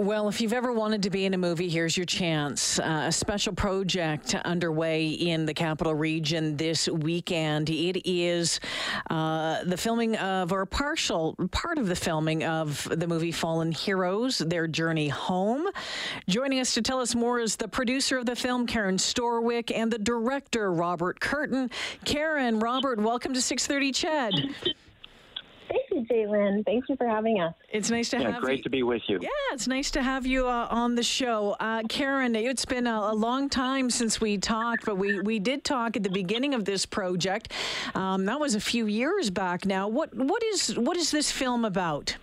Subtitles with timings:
[0.00, 2.78] Well, if you've ever wanted to be in a movie, here's your chance.
[2.78, 7.68] Uh, a special project underway in the capital region this weekend.
[7.68, 8.60] It is
[9.10, 14.38] uh, the filming of, or partial part of the filming of the movie Fallen Heroes,
[14.38, 15.66] their journey home.
[16.26, 19.92] Joining us to tell us more is the producer of the film, Karen Storwick, and
[19.92, 21.70] the director, Robert Curtin.
[22.06, 24.74] Karen, Robert, welcome to 630 CHED.
[26.10, 27.54] Thank you, Thank you for having us.
[27.72, 28.62] It's nice to yeah, have great you.
[28.64, 29.18] to be with you.
[29.22, 31.54] Yeah, it's nice to have you uh, on the show.
[31.60, 35.62] Uh, Karen, it's been a, a, long time since we talked, but we, we did
[35.62, 37.52] talk at the beginning of this project.
[37.94, 39.86] Um, that was a few years back now.
[39.86, 42.16] What what is what is this film about?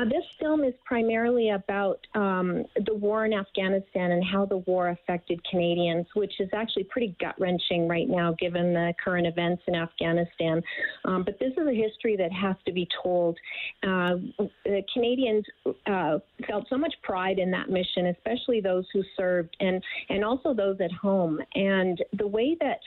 [0.00, 4.90] Uh, this film is primarily about um, the war in Afghanistan and how the war
[4.90, 9.74] affected Canadians, which is actually pretty gut wrenching right now given the current events in
[9.74, 10.62] Afghanistan.
[11.04, 13.36] Um, but this is a history that has to be told.
[13.82, 14.16] Uh,
[14.64, 15.44] the Canadians
[15.86, 20.54] uh, felt so much pride in that mission, especially those who served and, and also
[20.54, 21.40] those at home.
[21.54, 22.78] And the way that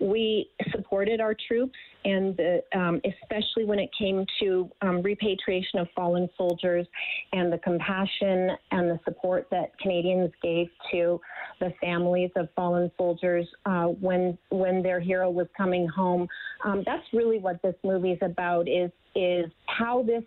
[0.00, 5.88] we supported our troops, and the, um, especially when it came to um, repatriation of
[5.94, 6.86] fallen soldiers
[7.32, 11.20] and the compassion and the support that Canadians gave to
[11.60, 16.26] the families of fallen soldiers uh, when when their hero was coming home.
[16.64, 18.68] Um, that's really what this movie is about.
[18.68, 20.24] Is is how this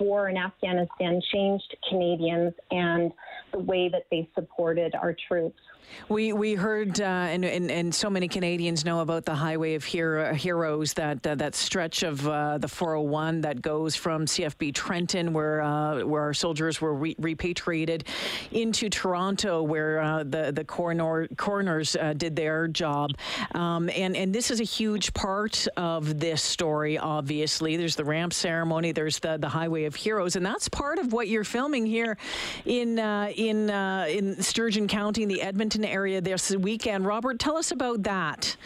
[0.00, 3.12] war in Afghanistan changed Canadians and
[3.52, 5.60] the way that they supported our troops.
[6.08, 9.84] We we heard uh, and, and, and so many Canadians know about the Highway of
[9.84, 15.32] Hero, Heroes that uh, that stretch of uh, the 401 that goes from CFB Trenton
[15.32, 18.04] where uh, where our soldiers were re- repatriated
[18.52, 23.12] into Toronto where uh, the the coroner, coroners uh, did their job
[23.54, 28.32] um, and and this is a huge part of this story obviously there's the ramp
[28.32, 32.16] ceremony there's the the Highway of Heroes and that's part of what you're filming here
[32.64, 37.06] in in in Sturgeon County in the Edmonton area this weekend.
[37.06, 38.56] Robert, tell us about that.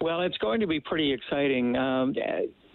[0.00, 1.76] Well, it's going to be pretty exciting.
[1.76, 2.14] Um,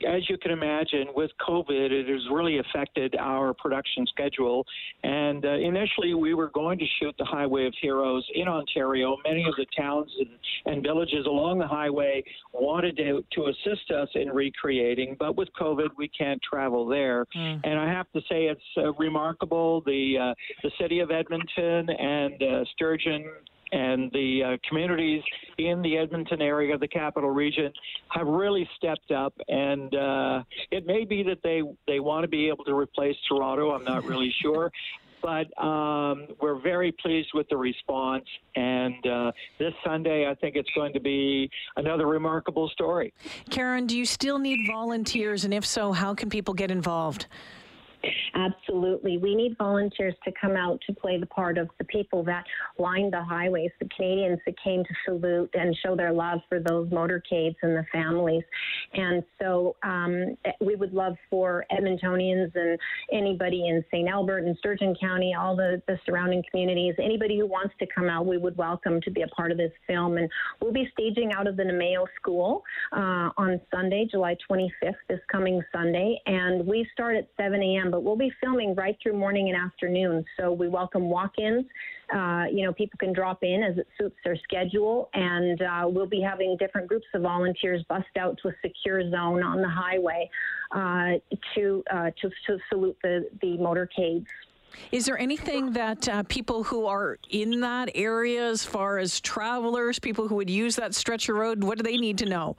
[0.06, 4.66] as you can imagine, with COVID, it has really affected our production schedule.
[5.04, 9.18] And uh, initially, we were going to shoot the Highway of Heroes in Ontario.
[9.26, 14.10] Many of the towns and, and villages along the highway wanted to, to assist us
[14.16, 17.26] in recreating, but with COVID, we can't travel there.
[17.36, 17.62] Mm.
[17.64, 19.82] And I have to say, it's uh, remarkable.
[19.86, 20.34] The uh,
[20.64, 23.26] the city of Edmonton and uh, Sturgeon
[23.72, 25.24] and the uh, communities
[25.58, 27.72] in the Edmonton area, of the capital region,
[28.10, 29.34] have really stepped up.
[29.48, 33.72] And uh, it may be that they, they want to be able to replace Toronto.
[33.72, 34.72] I'm not really sure.
[35.22, 38.26] But um, we're very pleased with the response.
[38.56, 43.14] And uh, this Sunday, I think it's going to be another remarkable story.
[43.50, 45.44] Karen, do you still need volunteers?
[45.44, 47.26] And if so, how can people get involved?
[48.36, 49.18] Absolutely.
[49.18, 52.44] We need volunteers to come out to play the part of the people that
[52.78, 56.90] lined the highways, the Canadians that came to salute and show their love for those
[56.90, 58.44] motorcades and the families.
[58.94, 62.80] And so um, we would love for Edmontonians and
[63.12, 64.08] anybody in St.
[64.08, 68.26] Albert and Sturgeon County, all the, the surrounding communities, anybody who wants to come out,
[68.26, 70.18] we would welcome to be a part of this film.
[70.18, 70.30] And
[70.62, 72.64] we'll be staging out of the Namao School
[72.94, 76.20] uh, on Sunday, July 25th, this coming Sunday.
[76.26, 80.24] And we start at 7 a.m., but we'll be filming right through morning and afternoon.
[80.40, 81.66] So we welcome walk-ins.
[82.14, 86.06] Uh, you know, people can drop in as it suits their schedule, and uh, we'll
[86.06, 90.30] be having different groups of volunteers bust out to a secure zone on the highway
[90.76, 91.14] uh,
[91.56, 94.28] to, uh, to to salute the the motorcades.
[94.92, 99.98] Is there anything that uh, people who are in that area, as far as travelers,
[99.98, 102.58] people who would use that stretch of road, what do they need to know?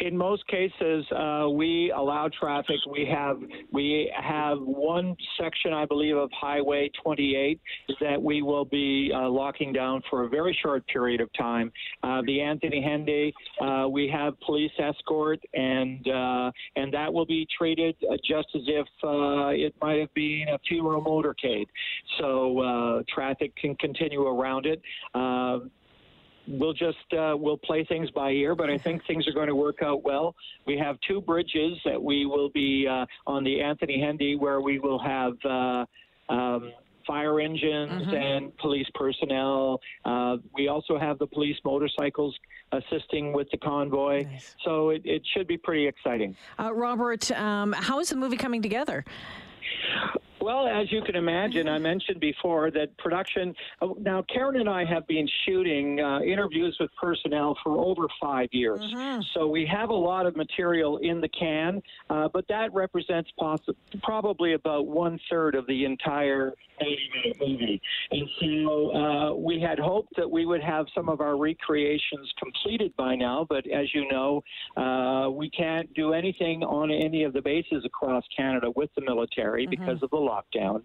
[0.00, 2.76] In most cases, uh, we allow traffic.
[2.90, 3.38] We have
[3.72, 7.60] we have one section, I believe, of Highway 28
[8.00, 11.70] that we will be uh, locking down for a very short period of time.
[12.02, 17.46] Uh, the Anthony Henday, uh, we have police escort, and uh, and that will be
[17.56, 18.86] treated uh, just as if
[19.52, 21.66] it might have been a funeral motorcade.
[22.18, 24.82] So traffic can continue around it
[26.50, 29.54] we'll just uh, we'll play things by ear, but I think things are going to
[29.54, 30.34] work out well.
[30.66, 34.78] We have two bridges that we will be uh, on the Anthony Henday, where we
[34.78, 35.34] will have.
[35.44, 35.86] Uh,
[36.28, 36.72] um,
[37.06, 38.14] fire engines mm-hmm.
[38.14, 39.80] and police personnel.
[40.04, 42.38] Uh, we also have the police motorcycles
[42.70, 44.22] assisting with the convoy.
[44.22, 44.54] Nice.
[44.64, 46.36] So it, it, should be pretty exciting.
[46.58, 49.04] Uh, Robert, um, how is the movie coming together?
[50.40, 53.54] Well, as you can imagine, I mentioned before that production.
[53.82, 58.48] Uh, now, Karen and I have been shooting uh, interviews with personnel for over five
[58.52, 58.80] years.
[58.80, 59.20] Mm-hmm.
[59.34, 63.60] So we have a lot of material in the can, uh, but that represents poss-
[64.02, 67.82] probably about one third of the entire 80 minute movie.
[68.10, 72.94] And so uh, we had hoped that we would have some of our recreations completed
[72.96, 74.42] by now, but as you know,
[74.76, 79.66] uh, we can't do anything on any of the bases across Canada with the military
[79.66, 79.82] mm-hmm.
[79.82, 80.82] because of the lockdown.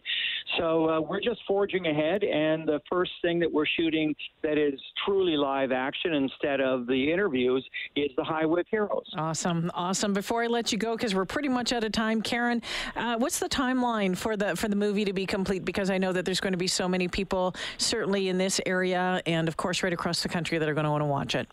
[0.57, 4.79] So uh, we're just forging ahead, and the first thing that we're shooting that is
[5.05, 7.65] truly live action instead of the interviews
[7.95, 9.05] is the Highway of Heroes.
[9.17, 10.13] Awesome, awesome.
[10.13, 12.61] Before I let you go, because we're pretty much out of time, Karen,
[12.95, 15.65] uh, what's the timeline for the for the movie to be complete?
[15.65, 19.21] Because I know that there's going to be so many people, certainly in this area,
[19.25, 21.47] and of course right across the country, that are going to want to watch it.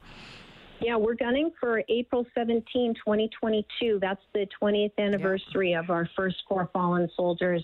[0.82, 3.98] Yeah, we're gunning for April 17, 2022.
[4.00, 5.80] That's the 20th anniversary yeah.
[5.80, 7.62] of our first four fallen soldiers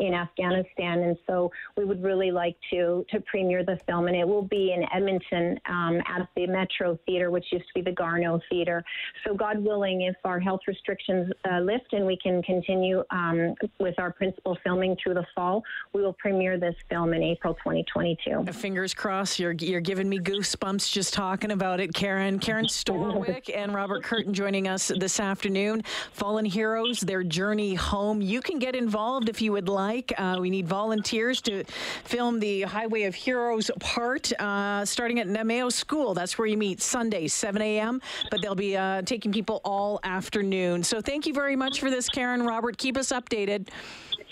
[0.00, 1.00] in Afghanistan.
[1.00, 4.08] And so we would really like to, to premiere the film.
[4.08, 7.82] And it will be in Edmonton um, at the Metro Theater, which used to be
[7.82, 8.82] the Garneau Theater.
[9.24, 13.94] So, God willing, if our health restrictions uh, lift and we can continue um, with
[13.98, 18.52] our principal filming through the fall, we will premiere this film in April 2022.
[18.52, 19.38] Fingers crossed.
[19.38, 22.38] You're, you're giving me goosebumps just talking about it, Karen.
[22.38, 25.82] Karen Karen Storwick and Robert Curtin joining us this afternoon.
[26.12, 28.22] Fallen Heroes, their journey home.
[28.22, 30.14] You can get involved if you would like.
[30.16, 31.64] Uh, we need volunteers to
[32.04, 36.14] film the Highway of Heroes part, uh, starting at Namao School.
[36.14, 38.00] That's where you meet Sunday, 7 a.m.,
[38.30, 40.82] but they'll be uh, taking people all afternoon.
[40.82, 42.46] So thank you very much for this, Karen.
[42.46, 43.68] Robert, keep us updated.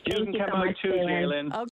[0.06, 1.55] You can come out too, Jalen.
[1.55, 1.71] Okay.